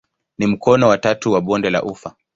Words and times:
Ni 0.37 0.47
mkono 0.47 0.87
wa 0.87 0.97
tatu 0.97 1.31
wa 1.31 1.41
bonde 1.41 1.69
la 1.69 1.83
ufa. 1.83 2.15